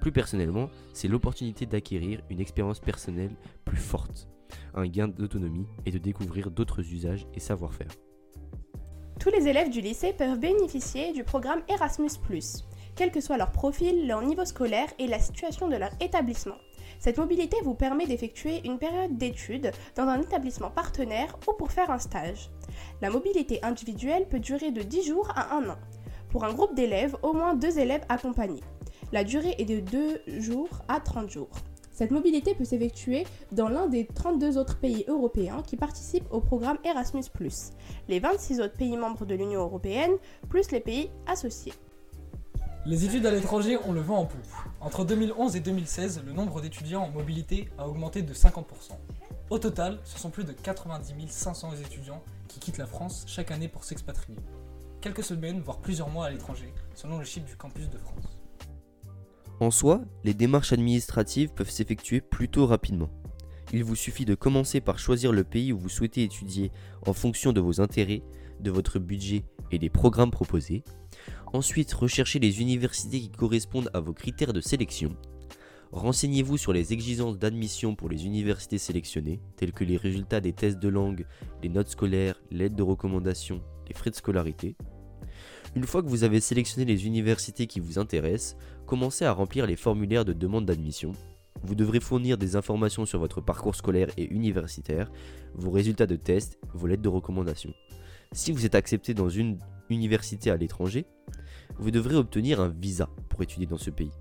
Plus 0.00 0.12
personnellement, 0.12 0.70
c'est 0.92 1.08
l'opportunité 1.08 1.66
d'acquérir 1.66 2.20
une 2.30 2.40
expérience 2.40 2.80
personnelle 2.80 3.34
plus 3.64 3.76
forte, 3.76 4.28
un 4.74 4.86
gain 4.86 5.08
d'autonomie 5.08 5.66
et 5.86 5.90
de 5.90 5.98
découvrir 5.98 6.50
d'autres 6.50 6.80
usages 6.80 7.26
et 7.34 7.40
savoir-faire. 7.40 7.90
Tous 9.18 9.30
les 9.30 9.48
élèves 9.48 9.70
du 9.70 9.80
lycée 9.80 10.12
peuvent 10.12 10.38
bénéficier 10.38 11.12
du 11.12 11.24
programme 11.24 11.62
Erasmus, 11.68 12.10
quel 12.94 13.10
que 13.10 13.20
soit 13.20 13.36
leur 13.36 13.50
profil, 13.50 14.06
leur 14.06 14.22
niveau 14.22 14.44
scolaire 14.44 14.88
et 14.98 15.08
la 15.08 15.18
situation 15.18 15.68
de 15.68 15.76
leur 15.76 15.90
établissement. 16.00 16.56
Cette 17.00 17.18
mobilité 17.18 17.56
vous 17.62 17.74
permet 17.74 18.06
d'effectuer 18.06 18.60
une 18.64 18.78
période 18.78 19.16
d'études 19.16 19.72
dans 19.96 20.04
un 20.04 20.20
établissement 20.20 20.70
partenaire 20.70 21.36
ou 21.48 21.52
pour 21.52 21.70
faire 21.70 21.90
un 21.90 21.98
stage. 21.98 22.50
La 23.00 23.10
mobilité 23.10 23.62
individuelle 23.64 24.28
peut 24.28 24.40
durer 24.40 24.70
de 24.70 24.82
10 24.82 25.06
jours 25.06 25.30
à 25.36 25.56
1 25.56 25.68
an. 25.68 25.76
Pour 26.30 26.44
un 26.44 26.52
groupe 26.52 26.74
d'élèves, 26.74 27.16
au 27.22 27.32
moins 27.32 27.54
deux 27.54 27.78
élèves 27.78 28.04
accompagnés. 28.08 28.62
La 29.10 29.24
durée 29.24 29.54
est 29.56 29.64
de 29.64 29.80
2 29.80 30.38
jours 30.38 30.68
à 30.86 31.00
30 31.00 31.30
jours. 31.30 31.48
Cette 31.90 32.10
mobilité 32.10 32.54
peut 32.54 32.66
s'effectuer 32.66 33.26
dans 33.52 33.70
l'un 33.70 33.86
des 33.86 34.04
32 34.04 34.58
autres 34.58 34.78
pays 34.78 35.06
européens 35.08 35.62
qui 35.66 35.76
participent 35.76 36.30
au 36.30 36.40
programme 36.40 36.76
Erasmus, 36.84 37.24
les 38.08 38.20
26 38.20 38.60
autres 38.60 38.74
pays 38.74 38.98
membres 38.98 39.24
de 39.24 39.34
l'Union 39.34 39.62
européenne, 39.62 40.12
plus 40.50 40.70
les 40.72 40.80
pays 40.80 41.10
associés. 41.26 41.72
Les 42.84 43.06
études 43.06 43.24
à 43.24 43.30
l'étranger 43.30 43.78
ont 43.78 43.92
le 43.92 44.00
vent 44.00 44.18
en 44.18 44.26
poupe. 44.26 44.46
Entre 44.82 45.06
2011 45.06 45.56
et 45.56 45.60
2016, 45.60 46.22
le 46.26 46.32
nombre 46.32 46.60
d'étudiants 46.60 47.04
en 47.04 47.10
mobilité 47.10 47.68
a 47.78 47.88
augmenté 47.88 48.20
de 48.20 48.34
50%. 48.34 48.62
Au 49.48 49.58
total, 49.58 49.98
ce 50.04 50.18
sont 50.18 50.28
plus 50.28 50.44
de 50.44 50.52
90 50.52 51.14
500 51.28 51.72
étudiants 51.82 52.22
qui 52.46 52.60
quittent 52.60 52.78
la 52.78 52.86
France 52.86 53.24
chaque 53.26 53.50
année 53.50 53.68
pour 53.68 53.84
s'expatrier. 53.84 54.38
Quelques 55.00 55.24
semaines, 55.24 55.60
voire 55.60 55.78
plusieurs 55.78 56.10
mois 56.10 56.26
à 56.26 56.30
l'étranger, 56.30 56.72
selon 56.94 57.18
le 57.18 57.24
chiffre 57.24 57.46
du 57.46 57.56
campus 57.56 57.88
de 57.88 57.96
France. 57.96 58.37
En 59.60 59.72
soi, 59.72 60.02
les 60.22 60.34
démarches 60.34 60.72
administratives 60.72 61.52
peuvent 61.52 61.70
s'effectuer 61.70 62.20
plutôt 62.20 62.66
rapidement. 62.66 63.10
Il 63.72 63.82
vous 63.82 63.96
suffit 63.96 64.24
de 64.24 64.36
commencer 64.36 64.80
par 64.80 65.00
choisir 65.00 65.32
le 65.32 65.42
pays 65.42 65.72
où 65.72 65.78
vous 65.78 65.88
souhaitez 65.88 66.22
étudier 66.22 66.70
en 67.06 67.12
fonction 67.12 67.52
de 67.52 67.60
vos 67.60 67.80
intérêts, 67.80 68.22
de 68.60 68.70
votre 68.70 69.00
budget 69.00 69.44
et 69.72 69.78
des 69.78 69.90
programmes 69.90 70.30
proposés. 70.30 70.84
Ensuite, 71.52 71.92
recherchez 71.92 72.38
les 72.38 72.60
universités 72.60 73.20
qui 73.20 73.30
correspondent 73.30 73.90
à 73.94 74.00
vos 74.00 74.12
critères 74.12 74.52
de 74.52 74.60
sélection. 74.60 75.16
Renseignez-vous 75.90 76.56
sur 76.56 76.72
les 76.72 76.92
exigences 76.92 77.38
d'admission 77.38 77.96
pour 77.96 78.08
les 78.08 78.26
universités 78.26 78.78
sélectionnées, 78.78 79.40
telles 79.56 79.72
que 79.72 79.84
les 79.84 79.96
résultats 79.96 80.40
des 80.40 80.52
tests 80.52 80.78
de 80.78 80.88
langue, 80.88 81.26
les 81.62 81.68
notes 81.68 81.88
scolaires, 81.88 82.40
l'aide 82.50 82.74
de 82.74 82.82
recommandation, 82.82 83.60
les 83.88 83.94
frais 83.94 84.10
de 84.10 84.14
scolarité. 84.14 84.76
Une 85.76 85.84
fois 85.84 86.02
que 86.02 86.08
vous 86.08 86.24
avez 86.24 86.40
sélectionné 86.40 86.86
les 86.86 87.06
universités 87.06 87.66
qui 87.66 87.80
vous 87.80 87.98
intéressent, 87.98 88.56
commencez 88.86 89.24
à 89.24 89.32
remplir 89.32 89.66
les 89.66 89.76
formulaires 89.76 90.24
de 90.24 90.32
demande 90.32 90.64
d'admission. 90.64 91.12
Vous 91.62 91.74
devrez 91.74 92.00
fournir 92.00 92.38
des 92.38 92.56
informations 92.56 93.04
sur 93.04 93.18
votre 93.18 93.40
parcours 93.40 93.74
scolaire 93.74 94.08
et 94.16 94.32
universitaire, 94.32 95.10
vos 95.54 95.70
résultats 95.70 96.06
de 96.06 96.16
tests, 96.16 96.58
vos 96.72 96.86
lettres 96.86 97.02
de 97.02 97.08
recommandation. 97.08 97.72
Si 98.32 98.52
vous 98.52 98.64
êtes 98.64 98.74
accepté 98.74 99.14
dans 99.14 99.28
une 99.28 99.58
université 99.90 100.50
à 100.50 100.56
l'étranger, 100.56 101.06
vous 101.78 101.90
devrez 101.90 102.14
obtenir 102.14 102.60
un 102.60 102.68
visa 102.68 103.08
pour 103.28 103.42
étudier 103.42 103.66
dans 103.66 103.78
ce 103.78 103.90
pays. 103.90 104.12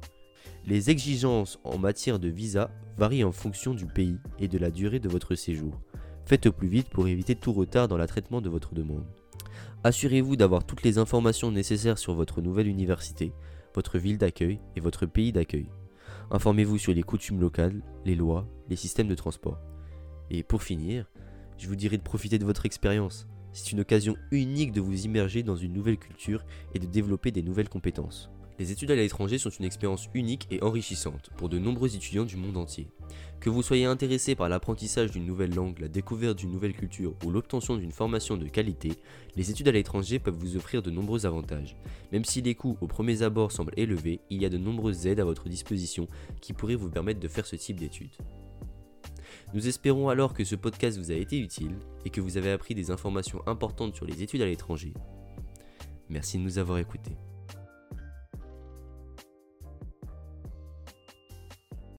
Les 0.65 0.89
exigences 0.89 1.59
en 1.63 1.77
matière 1.77 2.19
de 2.19 2.27
visa 2.27 2.71
varient 2.97 3.23
en 3.23 3.31
fonction 3.31 3.73
du 3.73 3.85
pays 3.85 4.17
et 4.39 4.47
de 4.47 4.57
la 4.57 4.69
durée 4.69 4.99
de 4.99 5.09
votre 5.09 5.35
séjour. 5.35 5.79
Faites 6.25 6.45
au 6.45 6.51
plus 6.51 6.67
vite 6.67 6.89
pour 6.89 7.07
éviter 7.07 7.35
tout 7.35 7.53
retard 7.53 7.87
dans 7.87 7.97
le 7.97 8.05
traitement 8.05 8.41
de 8.41 8.49
votre 8.49 8.73
demande. 8.73 9.05
Assurez-vous 9.83 10.35
d'avoir 10.35 10.65
toutes 10.65 10.83
les 10.83 10.97
informations 10.97 11.51
nécessaires 11.51 11.97
sur 11.97 12.13
votre 12.13 12.41
nouvelle 12.41 12.67
université, 12.67 13.33
votre 13.73 13.97
ville 13.97 14.17
d'accueil 14.17 14.59
et 14.75 14.79
votre 14.79 15.05
pays 15.05 15.31
d'accueil. 15.31 15.69
Informez-vous 16.31 16.77
sur 16.77 16.93
les 16.93 17.03
coutumes 17.03 17.39
locales, 17.39 17.81
les 18.05 18.15
lois, 18.15 18.47
les 18.69 18.75
systèmes 18.75 19.07
de 19.07 19.15
transport. 19.15 19.59
Et 20.29 20.43
pour 20.43 20.63
finir, 20.63 21.09
je 21.57 21.67
vous 21.67 21.75
dirai 21.75 21.97
de 21.97 22.03
profiter 22.03 22.37
de 22.37 22.45
votre 22.45 22.65
expérience. 22.65 23.27
C'est 23.53 23.71
une 23.71 23.79
occasion 23.79 24.15
unique 24.31 24.71
de 24.71 24.81
vous 24.81 25.05
immerger 25.05 25.41
dans 25.41 25.55
une 25.55 25.73
nouvelle 25.73 25.97
culture 25.97 26.43
et 26.73 26.79
de 26.79 26.85
développer 26.85 27.31
des 27.31 27.41
nouvelles 27.41 27.69
compétences. 27.69 28.29
Les 28.59 28.71
études 28.71 28.89
à 28.89 28.95
l'étranger 28.95 29.37
sont 29.37 29.51
une 29.51 29.65
expérience 29.65 30.09
unique 30.15 30.47
et 30.49 30.63
enrichissante 30.63 31.29
pour 31.37 31.47
de 31.47 31.59
nombreux 31.59 31.95
étudiants 31.95 32.25
du 32.25 32.37
monde 32.37 32.57
entier. 32.57 32.87
Que 33.39 33.51
vous 33.51 33.61
soyez 33.61 33.85
intéressé 33.85 34.33
par 34.33 34.49
l'apprentissage 34.49 35.11
d'une 35.11 35.27
nouvelle 35.27 35.53
langue, 35.53 35.77
la 35.79 35.87
découverte 35.87 36.39
d'une 36.39 36.51
nouvelle 36.51 36.73
culture 36.73 37.13
ou 37.23 37.29
l'obtention 37.29 37.75
d'une 37.75 37.91
formation 37.91 38.35
de 38.35 38.47
qualité, 38.47 38.93
les 39.35 39.51
études 39.51 39.67
à 39.67 39.71
l'étranger 39.71 40.17
peuvent 40.17 40.37
vous 40.39 40.57
offrir 40.57 40.81
de 40.81 40.89
nombreux 40.89 41.27
avantages. 41.27 41.77
Même 42.11 42.25
si 42.25 42.41
les 42.41 42.55
coûts 42.55 42.77
au 42.81 42.87
premier 42.87 43.21
abord 43.21 43.51
semblent 43.51 43.73
élevés, 43.77 44.21
il 44.31 44.41
y 44.41 44.45
a 44.45 44.49
de 44.49 44.57
nombreuses 44.57 45.05
aides 45.05 45.19
à 45.19 45.25
votre 45.25 45.49
disposition 45.49 46.07
qui 46.41 46.53
pourraient 46.53 46.75
vous 46.75 46.89
permettre 46.89 47.19
de 47.19 47.27
faire 47.27 47.45
ce 47.45 47.55
type 47.55 47.79
d'études. 47.79 48.09
Nous 49.53 49.67
espérons 49.67 50.09
alors 50.09 50.33
que 50.33 50.43
ce 50.43 50.55
podcast 50.55 50.97
vous 50.97 51.11
a 51.11 51.15
été 51.15 51.37
utile 51.39 51.77
et 52.05 52.09
que 52.09 52.21
vous 52.21 52.37
avez 52.37 52.51
appris 52.51 52.73
des 52.73 52.89
informations 52.89 53.47
importantes 53.47 53.95
sur 53.95 54.05
les 54.05 54.23
études 54.23 54.41
à 54.41 54.45
l'étranger. 54.45 54.93
Merci 56.09 56.39
de 56.39 56.43
nous 56.43 56.57
avoir 56.57 56.79
écoutés. 56.79 57.17